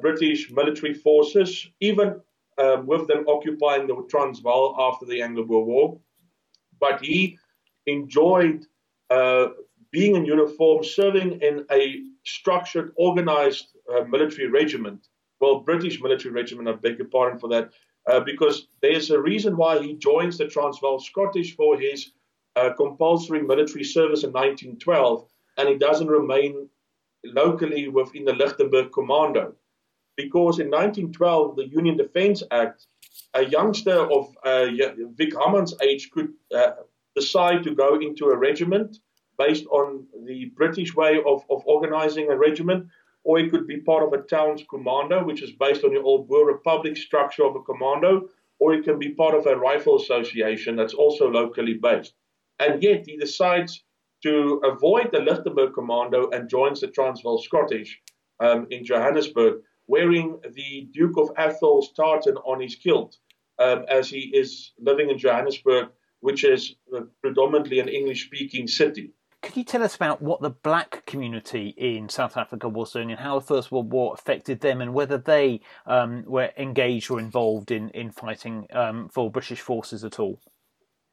British 0.01 0.51
military 0.51 0.93
forces, 0.93 1.67
even 1.79 2.22
um, 2.57 2.86
with 2.86 3.07
them 3.07 3.25
occupying 3.27 3.88
the 3.88 3.95
Transvaal 4.10 4.75
after 4.79 5.05
the 5.05 5.22
Anglo-Boer 5.22 5.65
War. 5.65 6.00
But 6.79 7.03
he 7.03 7.38
enjoyed 7.86 8.65
uh, 9.10 9.48
being 9.91 10.15
in 10.15 10.25
uniform, 10.25 10.84
serving 10.84 11.41
in 11.41 11.65
a 11.72 12.01
structured, 12.25 12.91
organized 12.95 13.67
uh, 13.93 14.03
military 14.03 14.48
regiment. 14.48 15.07
Well, 15.39 15.60
British 15.60 16.01
military 16.01 16.34
regiment, 16.34 16.67
I 16.67 16.74
beg 16.74 16.98
your 16.98 17.07
pardon 17.07 17.39
for 17.39 17.50
that, 17.50 17.72
uh, 18.07 18.19
because 18.19 18.67
there's 18.81 19.10
a 19.12 19.19
reason 19.19 19.57
why 19.57 19.81
he 19.81 19.95
joins 19.95 20.38
the 20.38 20.48
Transvaal 20.48 21.00
Scottish 21.00 21.55
for 21.55 21.77
his 21.77 22.12
uh, 22.55 22.72
compulsory 22.77 23.41
military 23.41 23.84
service 23.84 24.24
in 24.24 24.31
1912, 24.31 25.27
and 25.57 25.69
he 25.69 25.77
doesn't 25.77 26.07
remain 26.07 26.69
locally 27.34 27.88
within 27.88 28.25
the 28.25 28.34
Lichtenburg 28.34 28.91
Commando. 28.91 29.53
Because 30.17 30.60
in 30.60 30.70
1912, 30.70 31.55
the 31.55 31.67
Union 31.67 31.98
Defence 31.98 32.41
Act, 32.51 32.88
a 33.34 33.46
youngster 33.46 34.00
of 34.12 34.36
uh, 34.44 34.67
Vic 35.15 35.34
Hamman's 35.38 35.74
age 35.82 36.10
could 36.12 36.29
uh, 36.55 36.72
decide 37.15 37.63
to 37.63 37.75
go 37.75 37.96
into 38.00 38.27
a 38.27 38.38
regiment 38.38 38.98
based 39.38 39.65
on 39.67 40.05
the 40.25 40.46
British 40.55 40.96
way 40.96 41.17
of, 41.25 41.44
of 41.50 41.63
organizing 41.65 42.29
a 42.29 42.38
regiment, 42.38 42.88
or 43.24 43.39
he 43.39 43.50
could 43.50 43.67
be 43.67 43.82
part 43.82 44.03
of 44.03 44.13
a 44.13 44.24
town's 44.24 44.63
commando, 44.70 45.24
which 45.24 45.41
is 45.41 45.51
based 45.51 45.84
on 45.84 45.94
the 45.94 46.01
old 46.01 46.27
Boer 46.27 46.46
Republic 46.46 46.96
structure 46.96 47.44
of 47.44 47.55
a 47.55 47.62
commando, 47.62 48.29
or 48.60 48.74
he 48.74 48.82
can 48.82 48.98
be 49.00 49.10
part 49.10 49.36
of 49.36 49.46
a 49.48 49.55
rifle 49.55 49.98
association 49.98 50.75
that's 50.75 50.94
also 50.94 51.29
locally 51.29 51.74
based. 51.74 52.13
And 52.60 52.82
yet 52.82 53.05
he 53.05 53.17
decides 53.17 53.84
to 54.25 54.60
avoid 54.63 55.12
the 55.12 55.20
Lichtenburg 55.20 55.75
Commando 55.75 56.32
and 56.32 56.50
joins 56.50 56.82
the 56.82 56.88
Transvaal 56.88 57.38
Scottish 57.38 58.01
um, 58.39 58.65
in 58.72 58.84
Johannesburg, 58.84 59.62
wearing 59.86 60.39
the 60.55 60.89
Duke 60.91 61.15
of 61.17 61.29
Atholl's 61.38 61.94
tartan 61.94 62.36
on 62.38 62.60
his 62.60 62.75
kilt, 62.75 63.17
um, 63.60 63.86
as 63.88 64.10
he 64.10 64.32
is 64.36 64.72
living 64.79 65.12
in 65.12 65.20
Johannesburg, 65.20 65.89
which 66.22 66.44
is 66.44 66.75
uh, 66.96 67.01
predominantly 67.22 67.79
an 67.79 67.88
English 67.88 68.25
speaking 68.25 68.67
city. 68.67 69.12
Could 69.44 69.58
you 69.58 69.63
tell 69.63 69.84
us 69.84 69.96
about 69.96 70.24
what 70.24 70.41
the 70.41 70.50
black 70.50 71.05
community 71.05 71.75
in 71.77 72.10
South 72.10 72.36
Africa 72.36 72.67
was 72.67 72.94
doing 72.94 73.12
and 73.12 73.20
how 73.20 73.38
the 73.38 73.46
First 73.46 73.72
World 73.72 73.94
War 73.94 74.15
affected 74.15 74.60
them 74.60 74.82
and 74.82 74.91
whether 74.91 75.20
they 75.20 75.62
um, 75.86 76.24
were 76.25 76.50
engaged 76.58 77.12
or 77.12 77.20
involved 77.20 77.70
in, 77.70 77.91
in 77.91 78.10
fighting 78.10 78.65
um, 78.74 79.08
for 79.10 79.29
British 79.29 79.62
forces 79.62 80.03
at 80.03 80.20
all? 80.20 80.41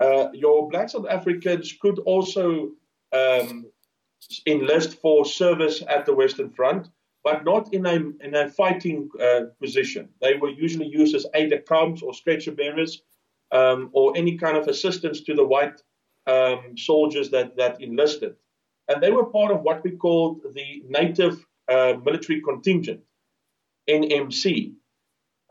Uh, 0.00 0.28
your 0.32 0.70
black 0.70 0.88
South 0.88 1.06
Africans 1.10 1.76
could 1.78 1.98
also 1.98 2.70
um, 3.12 3.66
enlist 4.46 5.00
for 5.00 5.24
service 5.24 5.82
at 5.88 6.06
the 6.06 6.14
Western 6.14 6.50
Front, 6.50 6.88
but 7.24 7.44
not 7.44 7.72
in 7.72 7.86
a, 7.86 7.94
in 7.94 8.34
a 8.34 8.48
fighting 8.48 9.08
uh, 9.20 9.42
position. 9.60 10.08
They 10.20 10.34
were 10.34 10.50
usually 10.50 10.88
used 10.88 11.14
as 11.14 11.26
aide 11.34 11.50
de 11.50 11.58
camp 11.58 12.02
or 12.02 12.14
stretcher 12.14 12.52
bearers 12.52 13.02
um, 13.52 13.90
or 13.92 14.16
any 14.16 14.38
kind 14.38 14.56
of 14.56 14.68
assistance 14.68 15.20
to 15.22 15.34
the 15.34 15.44
white 15.44 15.82
um, 16.26 16.76
soldiers 16.76 17.30
that, 17.30 17.56
that 17.56 17.80
enlisted. 17.80 18.36
And 18.88 19.02
they 19.02 19.10
were 19.10 19.26
part 19.26 19.52
of 19.52 19.62
what 19.62 19.84
we 19.84 19.92
called 19.92 20.42
the 20.54 20.82
Native 20.88 21.44
uh, 21.68 21.94
Military 22.04 22.40
Contingent, 22.40 23.00
NMC. 23.88 24.74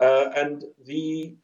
Uh, 0.00 0.30
and 0.36 0.64
the, 0.84 1.36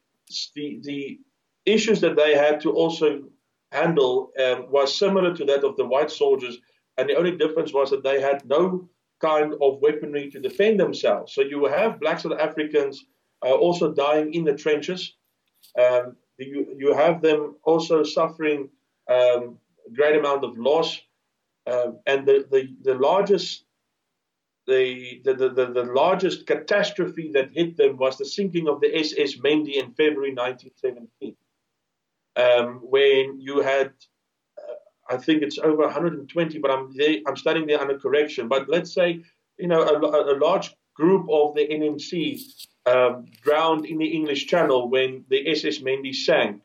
the, 0.55 0.79
the 0.83 1.19
issues 1.65 2.01
that 2.01 2.15
they 2.15 2.35
had 2.35 2.61
to 2.61 2.71
also 2.71 3.23
handle 3.71 4.31
um, 4.39 4.69
was 4.69 4.97
similar 4.97 5.35
to 5.35 5.45
that 5.45 5.63
of 5.63 5.75
the 5.77 5.85
white 5.85 6.11
soldiers. 6.11 6.57
And 6.97 7.09
the 7.09 7.15
only 7.15 7.37
difference 7.37 7.73
was 7.73 7.89
that 7.91 8.03
they 8.03 8.21
had 8.21 8.45
no 8.45 8.89
kind 9.21 9.53
of 9.61 9.79
weaponry 9.81 10.29
to 10.31 10.39
defend 10.39 10.79
themselves. 10.79 11.33
So 11.33 11.41
you 11.41 11.65
have 11.65 11.99
black 11.99 12.19
South 12.19 12.39
Africans 12.39 13.05
uh, 13.45 13.53
also 13.53 13.93
dying 13.93 14.33
in 14.33 14.43
the 14.43 14.55
trenches. 14.55 15.15
Um, 15.77 16.15
you, 16.37 16.75
you 16.77 16.93
have 16.93 17.21
them 17.21 17.55
also 17.63 18.03
suffering 18.03 18.69
um, 19.09 19.57
great 19.93 20.17
amount 20.17 20.43
of 20.43 20.57
loss. 20.57 20.99
Um, 21.67 21.99
and 22.07 22.25
the, 22.25 22.45
the, 22.49 22.69
the 22.81 22.95
largest 22.95 23.65
the, 24.67 25.19
the, 25.23 25.33
the, 25.33 25.49
the, 25.49 25.83
largest 25.83 26.45
catastrophe 26.45 27.31
that 27.33 27.49
hit 27.49 27.75
them 27.75 27.97
was 27.97 28.17
the 28.17 28.25
sinking 28.25 28.67
of 28.67 28.81
the 28.81 28.95
SS 28.95 29.39
Mendi 29.41 29.79
in 29.79 29.87
February 29.93 30.33
1917, 30.35 31.35
um, 32.35 32.79
when 32.83 33.39
you 33.39 33.61
had, 33.61 33.91
uh, 34.57 35.13
I 35.13 35.17
think 35.17 35.41
it's 35.41 35.57
over 35.57 35.83
120, 35.83 36.59
but 36.59 36.71
I'm 36.71 36.95
there, 36.95 37.17
I'm 37.27 37.37
studying 37.37 37.67
there 37.67 37.81
under 37.81 37.99
correction. 37.99 38.47
But 38.47 38.69
let's 38.69 38.93
say, 38.93 39.23
you 39.57 39.67
know, 39.67 39.81
a, 39.81 40.33
a 40.33 40.37
large 40.37 40.75
group 40.95 41.27
of 41.29 41.55
the 41.55 41.67
NMC 41.67 42.41
um, 42.85 43.25
drowned 43.41 43.85
in 43.85 43.97
the 43.97 44.07
English 44.07 44.47
Channel 44.47 44.89
when 44.89 45.25
the 45.29 45.49
SS 45.49 45.81
Mendi 45.81 46.13
sank. 46.13 46.61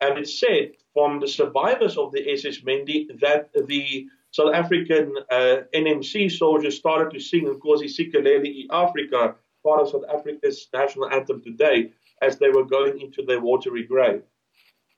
And 0.00 0.18
it's 0.18 0.38
said 0.38 0.72
from 0.92 1.20
the 1.20 1.28
survivors 1.28 1.96
of 1.96 2.12
the 2.12 2.30
SS 2.32 2.62
Mendi 2.64 3.08
that 3.20 3.50
the 3.54 4.06
South 4.30 4.52
African 4.52 5.14
uh, 5.30 5.58
NMC 5.72 6.30
soldiers 6.30 6.76
started 6.76 7.12
to 7.12 7.20
sing 7.20 7.46
of 7.46 7.60
course 7.60 7.80
Nkosi 7.82 8.12
Sikelel' 8.12 8.66
Africa, 8.70 9.36
part 9.64 9.80
of 9.80 9.90
South 9.90 10.04
Africa's 10.12 10.68
national 10.72 11.08
anthem 11.10 11.40
today, 11.42 11.92
as 12.20 12.38
they 12.38 12.50
were 12.50 12.64
going 12.64 13.00
into 13.00 13.22
their 13.24 13.40
watery 13.40 13.84
grave. 13.84 14.22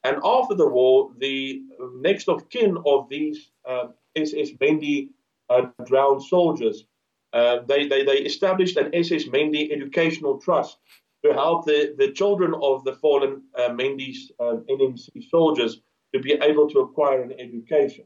And 0.06 0.18
after 0.24 0.54
the 0.54 0.68
war, 0.68 1.10
the 1.18 1.62
next 1.96 2.28
of 2.28 2.48
kin 2.48 2.78
of 2.86 3.08
these 3.08 3.50
uh, 3.68 3.88
SS 4.14 4.50
Mendi 4.60 5.08
uh, 5.50 5.62
drowned 5.84 6.22
soldiers, 6.22 6.84
uh, 7.32 7.58
they, 7.66 7.88
they, 7.88 8.04
they 8.04 8.18
established 8.18 8.76
an 8.76 8.94
SS 8.94 9.26
Mendi 9.26 9.72
Educational 9.72 10.38
Trust 10.38 10.78
to 11.24 11.32
help 11.32 11.66
the, 11.66 11.96
the 11.98 12.12
children 12.12 12.54
of 12.62 12.84
the 12.84 12.92
fallen 12.92 13.42
uh, 13.58 13.70
Mendi's 13.70 14.30
uh, 14.38 14.58
NMC 14.70 15.28
soldiers 15.28 15.80
to 16.14 16.20
be 16.20 16.34
able 16.34 16.70
to 16.70 16.78
acquire 16.78 17.22
an 17.22 17.32
education. 17.40 18.04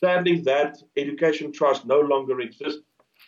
Sadly, 0.00 0.40
that 0.40 0.76
education 0.98 1.50
trust 1.50 1.86
no 1.86 2.00
longer 2.00 2.40
exists, 2.40 2.82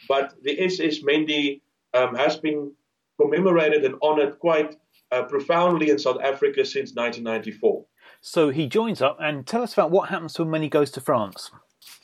but 0.08 0.34
the 0.42 0.62
SS 0.62 1.02
Mendi 1.02 1.62
um, 1.94 2.14
has 2.16 2.36
been 2.36 2.70
commemorated 3.18 3.82
and 3.86 3.94
honored 4.02 4.38
quite 4.38 4.76
uh, 5.10 5.22
profoundly 5.22 5.88
in 5.88 5.98
South 5.98 6.20
Africa 6.20 6.66
since 6.66 6.94
1994. 6.94 7.86
So 8.20 8.50
he 8.50 8.66
joins 8.66 9.00
up 9.00 9.18
and 9.20 9.46
tell 9.46 9.62
us 9.62 9.72
about 9.72 9.90
what 9.90 10.08
happens 10.10 10.34
to 10.34 10.42
him 10.42 10.50
when 10.50 10.62
he 10.62 10.68
goes 10.68 10.90
to 10.92 11.00
France. 11.00 11.50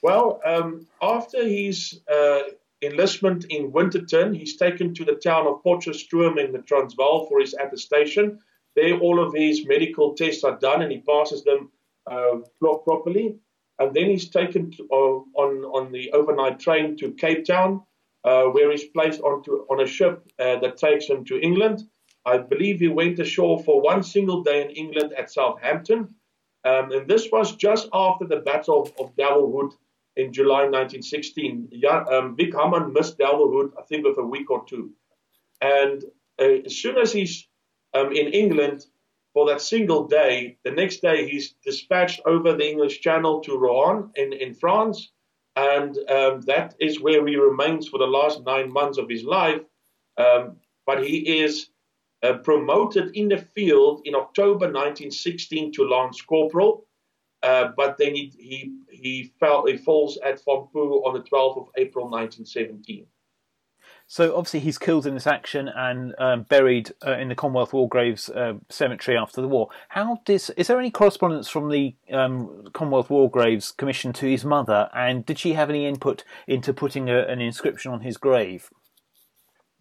Well, 0.03 0.41
um, 0.45 0.87
after 1.03 1.47
his 1.47 2.01
uh, 2.13 2.41
enlistment 2.83 3.47
in 3.51 3.73
Winterton, 3.73 4.35
he's 4.35 4.57
taken 4.57 4.95
to 4.95 5.05
the 5.05 5.15
town 5.15 5.47
of 5.47 5.63
Potchefstroom 5.63 6.39
in 6.39 6.53
the 6.53 6.63
Transvaal 6.63 7.27
for 7.27 7.41
his 7.41 7.55
attestation. 7.55 8.39
There, 8.75 8.99
all 8.99 9.23
of 9.23 9.35
his 9.35 9.67
medical 9.67 10.15
tests 10.15 10.45
are 10.45 10.59
done 10.59 10.83
and 10.83 10.93
he 10.93 10.99
passes 10.99 11.45
them 11.45 11.71
uh, 12.11 12.39
properly. 12.61 13.37
And 13.79 13.95
then 13.95 14.07
he's 14.07 14.31
taken 14.31 14.71
to, 14.73 14.89
uh, 14.91 15.41
on, 15.41 15.65
on 15.65 15.93
the 15.93 16.11
overnight 16.13 16.59
train 16.61 16.97
to 16.99 17.13
Cape 17.13 17.45
Town, 17.45 17.83
uh, 18.25 18.45
where 18.45 18.71
he's 18.71 18.85
placed 18.85 19.21
onto, 19.21 19.67
on 19.71 19.81
a 19.81 19.87
ship 19.87 20.25
uh, 20.39 20.59
that 20.61 20.79
takes 20.79 21.07
him 21.07 21.25
to 21.27 21.39
England. 21.39 21.83
I 22.27 22.39
believe 22.39 22.81
he 22.81 22.89
went 22.89 23.21
ashore 23.21 23.63
for 23.63 23.81
one 23.81 24.03
single 24.03 24.43
day 24.43 24.65
in 24.65 24.71
England 24.71 25.15
at 25.17 25.31
Southampton. 25.31 26.15
Um, 26.65 26.91
and 26.91 27.09
this 27.09 27.29
was 27.31 27.55
just 27.55 27.89
after 27.93 28.27
the 28.27 28.39
Battle 28.41 28.83
of, 28.83 28.93
of 28.99 29.17
Delville 29.17 29.53
Wood 29.53 29.73
in 30.17 30.33
July 30.33 30.63
1916. 30.63 31.69
Yeah, 31.71 32.03
um, 32.11 32.37
Vic 32.37 32.53
Hamman 32.53 32.93
missed 32.93 33.19
Delville 33.19 33.53
Wood, 33.53 33.73
I 33.79 33.83
think, 33.83 34.05
with 34.05 34.19
a 34.19 34.25
week 34.25 34.51
or 34.51 34.65
two. 34.67 34.91
And 35.61 36.03
uh, 36.41 36.67
as 36.67 36.77
soon 36.77 36.99
as 36.99 37.13
he's 37.13 37.47
um, 37.95 38.09
in 38.09 38.33
England 38.33 38.85
for 39.33 39.47
that 39.47 39.61
single 39.61 40.09
day, 40.09 40.59
the 40.65 40.73
next 40.73 41.03
day 41.03 41.29
he's 41.29 41.55
dispatched 41.65 42.21
over 42.27 42.55
the 42.55 42.69
English 42.69 43.01
Channel 43.03 43.41
to 43.43 43.57
Rouen 43.57 44.11
in, 44.17 44.33
in 44.33 44.53
France. 44.53 45.13
And 45.55 45.97
um, 46.11 46.41
that 46.43 46.75
is 46.81 47.01
where 47.01 47.25
he 47.25 47.37
remains 47.37 47.87
for 47.87 47.99
the 47.99 48.07
last 48.07 48.45
nine 48.45 48.73
months 48.73 48.99
of 48.99 49.09
his 49.09 49.23
life. 49.23 49.61
Um, 50.19 50.57
but 50.87 51.05
he 51.05 51.41
is 51.41 51.69
uh, 52.23 52.35
promoted 52.39 53.15
in 53.15 53.29
the 53.29 53.39
field 53.39 54.03
in 54.05 54.15
October 54.15 54.67
1916 54.67 55.73
to 55.73 55.85
Lance 55.85 56.21
Corporal. 56.23 56.87
Uh, 57.43 57.69
but 57.77 57.99
then 57.99 58.15
he, 58.15 58.33
he, 58.39 58.73
he, 58.91 59.33
fell, 59.39 59.67
he 59.67 59.77
falls 59.77 60.19
at 60.25 60.43
Fampoux 60.45 61.05
on 61.05 61.15
the 61.15 61.21
12th 61.21 61.59
of 61.59 61.69
April 61.77 62.07
1917. 62.07 63.07
So 64.09 64.37
obviously 64.37 64.61
he's 64.61 64.79
killed 64.79 65.07
in 65.07 65.15
this 65.15 65.27
action 65.27 65.69
and 65.69 66.15
um, 66.19 66.43
buried 66.45 66.93
uh, 67.05 67.13
in 67.13 67.29
the 67.29 67.35
Commonwealth 67.35 67.73
War 67.73 67.89
Graves 67.89 68.31
uh, 68.31 68.55
cemetery 68.69 69.17
after 69.17 69.41
the 69.41 69.49
war. 69.49 69.69
How 69.89 70.21
does 70.25 70.51
is 70.51 70.69
there 70.69 70.79
any 70.79 70.93
correspondence 70.93 71.49
from 71.49 71.71
the 71.71 71.95
um, 72.13 72.69
Commonwealth 72.73 73.11
War 73.11 73.29
Graves 73.29 73.73
Commission 73.73 74.13
to 74.15 74.27
his 74.27 74.45
mother, 74.45 74.89
and 74.95 75.27
did 75.27 75.41
she 75.41 75.55
have 75.55 75.71
any 75.71 75.87
input 75.87 76.23
into 76.47 76.73
putting 76.73 77.11
a, 77.11 77.23
an 77.23 77.41
inscription 77.41 77.91
on 77.93 78.03
his 78.03 78.17
grave? 78.17 78.71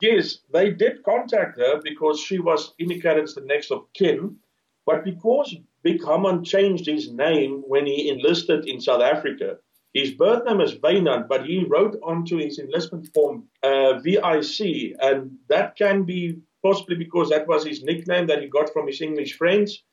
Yes, 0.01 0.39
they 0.51 0.71
did 0.71 1.03
contact 1.03 1.57
her 1.57 1.81
because 1.81 2.19
she 2.19 2.39
was 2.39 2.73
as 2.79 3.33
the 3.33 3.41
next 3.45 3.71
of 3.71 3.91
kin, 3.93 4.37
but 4.85 5.03
because 5.05 5.55
Vic 5.83 6.01
Hamman 6.01 6.45
changed 6.45 6.85
his 6.85 7.11
name 7.11 7.63
when 7.67 7.85
he 7.85 8.09
enlisted 8.09 8.67
in 8.67 8.81
South 8.81 9.01
Africa, 9.01 9.57
his 9.93 10.11
birth 10.11 10.43
name 10.45 10.59
is 10.59 10.75
Wynand, 10.75 11.29
but 11.29 11.45
he 11.45 11.63
wrote 11.63 11.97
onto 12.03 12.37
his 12.37 12.59
enlistment 12.59 13.07
form 13.13 13.47
uh, 13.63 13.99
VIC, 13.99 14.95
and 14.99 15.37
that 15.47 15.77
can 15.77 16.03
be 16.03 16.39
possibly 16.61 16.97
because 16.97 17.29
that 17.29 17.47
was 17.47 17.63
his 17.63 17.81
nickname 17.81 18.27
that 18.27 18.41
he 18.41 18.49
got 18.49 18.73
from 18.73 18.87
his 18.87 18.99
English 19.01 19.37
friends, 19.37 19.83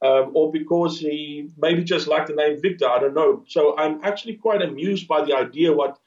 um, 0.00 0.30
or 0.34 0.50
because 0.50 0.98
he 0.98 1.50
maybe 1.58 1.84
just 1.84 2.08
liked 2.08 2.28
the 2.28 2.34
name 2.34 2.62
Victor. 2.62 2.88
I 2.88 2.98
don't 3.00 3.14
know. 3.14 3.44
So 3.46 3.76
I'm 3.76 4.00
actually 4.02 4.36
quite 4.36 4.62
amused 4.62 5.06
by 5.06 5.22
the 5.22 5.36
idea 5.36 5.72
what 5.72 5.98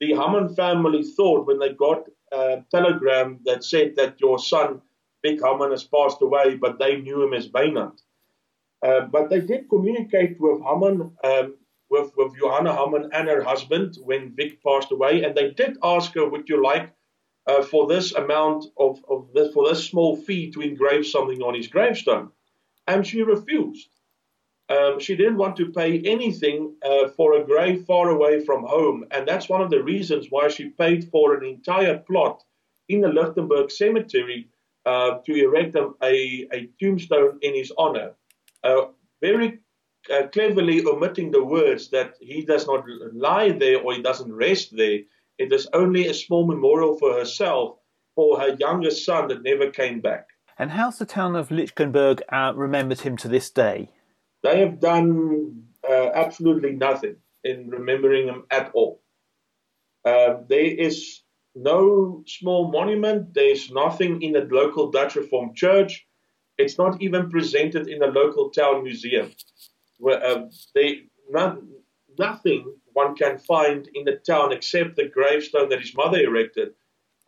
the 0.00 0.12
Hamman 0.12 0.54
family 0.56 1.02
thought 1.02 1.46
when 1.46 1.58
they 1.58 1.72
got 1.72 2.08
a 2.32 2.64
telegram 2.70 3.40
that 3.44 3.64
said 3.64 3.96
that 3.96 4.20
your 4.20 4.38
son 4.38 4.82
Vic 5.24 5.40
Hamman 5.40 5.70
has 5.70 5.84
passed 5.84 6.20
away, 6.20 6.56
but 6.56 6.78
they 6.78 6.96
knew 7.00 7.22
him 7.22 7.32
as 7.32 7.48
Wynand. 7.48 7.98
Uh, 8.82 9.00
but 9.00 9.30
they 9.30 9.40
did 9.40 9.70
communicate 9.70 10.38
with 10.38 10.60
Hamman 10.60 11.12
um, 11.24 11.56
with, 11.88 12.10
with 12.16 12.36
Johanna 12.38 12.72
Hamman 12.72 13.08
and 13.12 13.28
her 13.28 13.42
husband 13.42 13.96
when 14.02 14.34
Vic 14.34 14.62
passed 14.62 14.92
away, 14.92 15.22
and 15.22 15.34
they 15.34 15.50
did 15.50 15.78
ask 15.82 16.14
her, 16.14 16.28
"Would 16.28 16.48
you 16.48 16.62
like 16.62 16.92
uh, 17.46 17.62
for 17.62 17.86
this 17.86 18.12
amount 18.14 18.66
of, 18.78 19.02
of 19.08 19.32
this 19.32 19.54
for 19.54 19.66
this 19.68 19.86
small 19.86 20.16
fee 20.16 20.50
to 20.52 20.60
engrave 20.60 21.06
something 21.06 21.40
on 21.40 21.54
his 21.54 21.68
gravestone?" 21.68 22.30
And 22.86 23.06
she 23.06 23.22
refused. 23.22 23.88
Um, 24.70 24.98
she 24.98 25.14
didn't 25.14 25.36
want 25.36 25.56
to 25.56 25.72
pay 25.72 26.00
anything 26.00 26.74
uh, 26.82 27.08
for 27.08 27.34
a 27.34 27.44
grave 27.44 27.84
far 27.84 28.08
away 28.08 28.44
from 28.44 28.64
home, 28.64 29.04
and 29.10 29.28
that's 29.28 29.48
one 29.48 29.60
of 29.60 29.70
the 29.70 29.82
reasons 29.82 30.28
why 30.30 30.48
she 30.48 30.70
paid 30.70 31.10
for 31.10 31.34
an 31.34 31.44
entire 31.44 31.98
plot 31.98 32.42
in 32.88 33.00
the 33.02 33.08
Lichtenburg 33.08 33.70
cemetery 33.70 34.48
uh, 34.86 35.18
to 35.26 35.34
erect 35.34 35.74
a, 35.74 35.90
a, 36.02 36.48
a, 36.52 36.68
tombstone 36.80 37.38
in 37.42 37.54
his 37.54 37.72
honor. 37.76 38.12
Uh, 38.62 38.86
very 39.20 39.58
uh, 40.12 40.26
cleverly 40.28 40.84
omitting 40.84 41.30
the 41.30 41.44
words 41.44 41.88
that 41.90 42.14
he 42.20 42.44
does 42.44 42.66
not 42.66 42.84
lie 43.12 43.50
there 43.50 43.80
or 43.80 43.94
he 43.94 44.02
doesn't 44.02 44.32
rest 44.32 44.76
there. 44.76 45.00
It 45.38 45.52
is 45.52 45.66
only 45.72 46.06
a 46.06 46.14
small 46.14 46.46
memorial 46.46 46.98
for 46.98 47.14
herself 47.14 47.78
for 48.14 48.38
her 48.38 48.56
youngest 48.60 49.04
son 49.04 49.28
that 49.28 49.42
never 49.42 49.70
came 49.70 50.00
back. 50.00 50.26
And 50.58 50.70
how's 50.70 50.98
the 50.98 51.06
town 51.06 51.34
of 51.34 51.48
Lichtenburg 51.50 52.22
uh, 52.30 52.52
remembered 52.54 53.00
him 53.00 53.16
to 53.18 53.28
this 53.28 53.50
day? 53.50 53.90
They 54.44 54.60
have 54.60 54.78
done 54.78 55.64
uh, 55.88 56.10
absolutely 56.14 56.72
nothing 56.72 57.16
in 57.42 57.70
remembering 57.70 58.28
him 58.28 58.44
at 58.50 58.70
all. 58.74 59.02
Uh, 60.04 60.34
there 60.48 60.70
is 60.88 61.22
no 61.54 62.22
small 62.26 62.70
monument. 62.70 63.32
There's 63.32 63.70
nothing 63.70 64.20
in 64.20 64.32
the 64.32 64.46
local 64.50 64.90
Dutch 64.90 65.16
Reformed 65.16 65.56
Church. 65.56 66.06
It's 66.58 66.76
not 66.76 67.00
even 67.00 67.30
presented 67.30 67.88
in 67.88 68.00
the 68.00 68.08
local 68.08 68.50
town 68.50 68.84
museum 68.84 69.32
where 69.98 70.22
uh, 70.22 70.50
they 70.74 71.04
not, 71.30 71.58
nothing 72.18 72.76
one 72.92 73.16
can 73.16 73.38
find 73.38 73.88
in 73.94 74.04
the 74.04 74.16
town 74.16 74.52
except 74.52 74.96
the 74.96 75.08
gravestone 75.08 75.70
that 75.70 75.80
his 75.80 75.96
mother 75.96 76.20
erected 76.20 76.74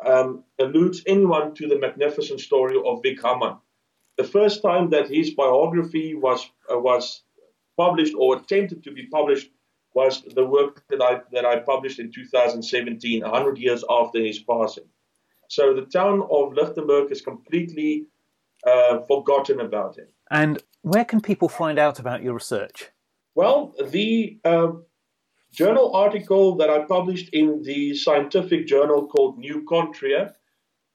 um, 0.04 0.44
alludes 0.58 1.02
anyone 1.06 1.54
to 1.54 1.66
the 1.66 1.78
magnificent 1.78 2.40
story 2.40 2.76
of 2.84 3.02
Vic 3.02 3.20
Hamman. 3.22 3.58
The 4.16 4.24
first 4.24 4.62
time 4.62 4.90
that 4.90 5.08
his 5.08 5.30
biography 5.30 6.14
was 6.14 6.48
uh, 6.72 6.78
was 6.78 7.22
published 7.76 8.14
or 8.16 8.36
attempted 8.36 8.82
to 8.84 8.90
be 8.90 9.06
published 9.06 9.50
was 9.94 10.22
the 10.22 10.44
work 10.44 10.84
that 10.90 11.02
I 11.02 11.20
that 11.32 11.44
I 11.44 11.60
published 11.60 11.98
in 11.98 12.10
2017, 12.12 13.22
100 13.22 13.58
years 13.58 13.84
after 13.88 14.18
his 14.18 14.38
passing. 14.38 14.88
So 15.48 15.74
the 15.74 15.86
town 15.86 16.22
of 16.30 16.54
Lichtenburg 16.54 17.10
is 17.12 17.20
completely 17.20 18.06
uh, 18.66 19.00
forgotten 19.02 19.60
about 19.60 19.96
him. 19.98 20.08
And 20.30 20.62
where 20.82 21.04
can 21.04 21.20
people 21.20 21.48
find 21.48 21.78
out 21.78 21.98
about 21.98 22.22
your 22.22 22.34
research? 22.34 22.90
Well, 23.34 23.74
the 23.82 24.38
uh, 24.44 24.72
journal 25.52 25.94
article 25.94 26.56
that 26.56 26.70
I 26.70 26.80
published 26.84 27.30
in 27.30 27.62
the 27.62 27.94
scientific 27.94 28.66
journal 28.66 29.06
called 29.06 29.38
New 29.38 29.64
Contree 29.64 30.30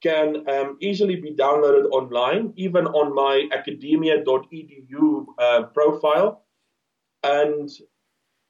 can 0.02 0.50
um, 0.50 0.78
easily 0.82 1.16
be 1.16 1.32
downloaded 1.32 1.90
online, 1.92 2.54
even 2.56 2.88
on 2.88 3.14
my 3.14 3.48
academia.edu 3.52 5.26
uh, 5.38 5.64
profile. 5.74 6.44
And 7.24 7.70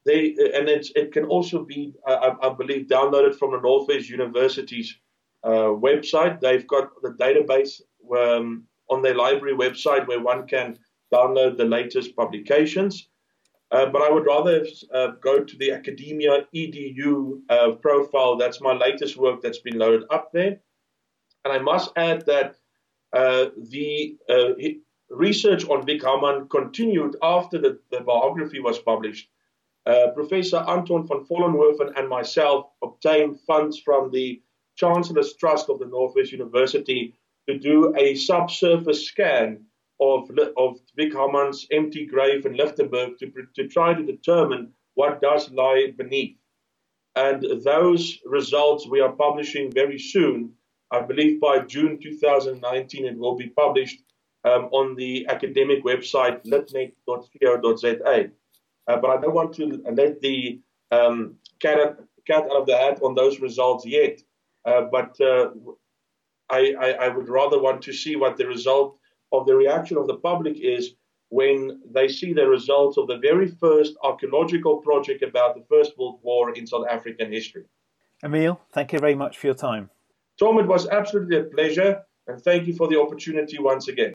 they 0.06 0.36
and 0.56 0.70
it 0.70 1.12
can 1.12 1.26
also 1.26 1.64
be, 1.64 1.94
I, 2.08 2.34
I, 2.42 2.50
believe, 2.54 2.88
downloaded 2.88 3.36
from 3.36 3.52
the 3.52 3.60
Northwest 3.60 4.10
University's 4.10 4.98
uh, 5.44 5.74
website. 5.88 6.40
They've 6.40 6.68
got 6.68 6.90
the 7.02 7.12
database 7.12 7.82
um, 8.18 8.64
on 8.90 9.02
their 9.02 9.16
library 9.16 9.56
website 9.56 10.08
where 10.08 10.22
one 10.22 10.48
can 10.48 10.80
download 11.14 11.58
the 11.58 11.66
latest 11.66 12.16
publications. 12.16 13.10
Uh, 13.72 13.86
but 13.86 14.02
I 14.02 14.10
would 14.10 14.26
rather 14.26 14.66
uh, 14.94 15.12
go 15.22 15.44
to 15.44 15.58
the 15.58 15.72
Academia 15.72 16.46
EDU 16.54 17.40
uh, 17.50 17.72
profile. 17.74 18.36
That's 18.36 18.60
my 18.60 18.74
latest 18.74 19.16
work 19.16 19.42
that's 19.42 19.60
been 19.60 19.78
loaded 19.78 20.04
up 20.10 20.32
there. 20.34 20.60
And 21.44 21.54
I 21.54 21.60
must 21.60 21.92
add 21.96 22.26
that 22.28 22.56
uh, 23.14 23.48
the 23.58 24.18
uh, 24.30 24.54
research 25.10 25.66
on 25.66 25.86
Vic 25.86 26.02
continued 26.50 27.16
after 27.22 27.58
the, 27.58 27.80
the 27.92 28.02
biography 28.02 28.60
was 28.60 28.80
published. 28.80 29.30
Uh, 29.86 30.08
Professor 30.14 30.58
Anton 30.68 31.08
van 31.08 31.26
Vollenhoven 31.26 31.98
and 31.98 32.08
myself 32.08 32.68
obtained 32.84 33.40
funds 33.42 33.80
from 33.80 34.12
the 34.12 34.42
Chancellor's 34.76 35.36
Trust 35.36 35.70
of 35.70 35.80
the 35.80 35.88
Northwest 35.88 36.32
University 36.32 37.16
to 37.50 37.58
do 37.58 37.94
a 37.98 38.16
subsurface 38.16 39.08
scan 39.08 39.66
of, 40.00 40.30
of 40.58 40.80
Vic 40.96 41.14
empty 41.72 42.06
grave 42.06 42.46
in 42.46 42.54
Lichtenburg 42.54 43.18
to, 43.20 43.32
to 43.56 43.68
try 43.68 43.94
to 43.94 44.04
determine 44.04 44.74
what 44.94 45.22
does 45.22 45.52
lie 45.52 45.94
beneath. 45.98 46.38
And 47.16 47.46
those 47.64 48.20
results 48.26 48.88
we 48.88 49.02
are 49.02 49.12
publishing 49.12 49.72
very 49.72 50.00
soon. 50.00 50.54
I 50.92 51.02
believe 51.02 51.40
by 51.40 51.60
June 51.60 51.98
2019 52.02 53.06
it 53.06 53.18
will 53.18 53.36
be 53.36 53.48
published 53.48 54.04
um, 54.44 54.66
on 54.72 54.96
the 54.96 55.26
academic 55.28 55.84
website 55.84 56.44
litnet.co.za. 56.46 58.30
Uh, 58.88 58.98
but 58.98 59.10
I 59.10 59.22
don't 59.22 59.34
want 59.34 59.54
to 59.56 59.84
let 59.92 60.22
the 60.22 60.60
um, 60.92 61.36
cat, 61.60 61.98
cat 62.28 62.44
out 62.44 62.62
of 62.62 62.66
the 62.66 62.78
hat 62.78 63.02
on 63.02 63.16
those 63.16 63.40
results 63.40 63.86
yet. 63.86 64.22
Uh, 64.66 64.82
but 64.92 65.20
uh, 65.22 65.50
I, 66.50 66.74
I, 66.80 66.92
I, 66.92 67.08
would 67.08 67.30
rather 67.30 67.60
want 67.60 67.82
to 67.84 67.94
see 67.94 68.16
what 68.16 68.38
the 68.38 68.46
result 68.46 68.98
of 69.32 69.48
the 69.48 69.56
reaction 69.56 69.98
of 69.98 70.08
the 70.08 70.18
public 70.18 70.60
is 70.60 70.94
when 71.30 71.82
they 71.90 72.08
see 72.08 72.34
the 72.34 72.48
results 72.48 72.98
of 72.98 73.08
the 73.08 73.18
very 73.18 73.48
first 73.48 73.96
archaeological 74.04 74.78
project 74.78 75.24
about 75.24 75.56
the 75.56 75.64
First 75.70 75.98
World 75.98 76.20
War 76.22 76.54
in 76.54 76.68
South 76.68 76.86
African 76.90 77.32
history. 77.32 77.64
Emil, 78.24 78.60
thank 78.74 78.94
you 78.94 79.00
very 79.00 79.16
much 79.16 79.38
for 79.38 79.48
your 79.48 79.56
time. 79.56 79.90
Tom, 80.42 80.58
it 80.58 80.66
was 80.66 80.88
absolutely 80.88 81.38
a 81.38 81.44
pleasure, 81.44 82.02
and 82.26 82.42
thank 82.42 82.66
you 82.66 82.74
for 82.74 82.88
the 82.88 83.00
opportunity 83.00 83.60
once 83.60 83.88
again. 83.90 84.12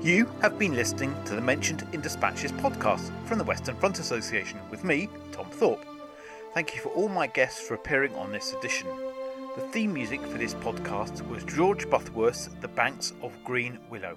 You 0.00 0.30
have 0.42 0.60
been 0.60 0.76
listening 0.76 1.12
to 1.24 1.34
the 1.34 1.40
Mentioned 1.40 1.84
in 1.92 2.00
Dispatches 2.00 2.52
podcast 2.52 3.10
from 3.26 3.38
the 3.38 3.44
Western 3.44 3.74
Front 3.74 3.98
Association 3.98 4.60
with 4.70 4.84
me, 4.84 5.08
Tom 5.32 5.46
Thorpe. 5.50 5.84
Thank 6.52 6.76
you 6.76 6.80
for 6.82 6.90
all 6.90 7.08
my 7.08 7.26
guests 7.26 7.66
for 7.66 7.74
appearing 7.74 8.14
on 8.14 8.30
this 8.30 8.52
edition. 8.52 8.86
The 9.56 9.62
theme 9.72 9.92
music 9.92 10.20
for 10.20 10.38
this 10.38 10.54
podcast 10.54 11.28
was 11.28 11.42
George 11.42 11.90
Butterworth's 11.90 12.48
The 12.60 12.68
Banks 12.68 13.12
of 13.22 13.32
Green 13.42 13.80
Willow. 13.90 14.16